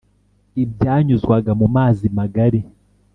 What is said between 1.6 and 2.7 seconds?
mazi magari,